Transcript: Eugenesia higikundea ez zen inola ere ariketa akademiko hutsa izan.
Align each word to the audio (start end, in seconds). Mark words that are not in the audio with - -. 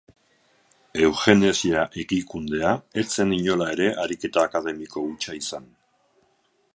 Eugenesia 1.07 1.83
higikundea 1.99 2.71
ez 3.01 3.05
zen 3.17 3.35
inola 3.37 3.67
ere 3.77 3.91
ariketa 4.07 4.47
akademiko 4.49 5.05
hutsa 5.11 5.37
izan. 5.43 5.69